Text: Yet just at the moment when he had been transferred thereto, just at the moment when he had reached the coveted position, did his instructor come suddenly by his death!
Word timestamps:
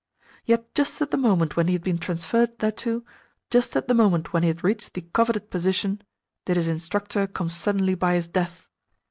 Yet 0.45 0.73
just 0.73 0.99
at 1.03 1.11
the 1.11 1.15
moment 1.17 1.55
when 1.55 1.67
he 1.67 1.73
had 1.73 1.83
been 1.83 1.99
transferred 1.99 2.57
thereto, 2.57 3.03
just 3.51 3.75
at 3.75 3.87
the 3.87 3.93
moment 3.93 4.33
when 4.33 4.41
he 4.41 4.47
had 4.47 4.63
reached 4.63 4.95
the 4.95 5.01
coveted 5.01 5.51
position, 5.51 6.01
did 6.45 6.57
his 6.57 6.67
instructor 6.67 7.27
come 7.27 7.51
suddenly 7.51 7.93
by 7.93 8.15
his 8.15 8.27
death! 8.27 8.71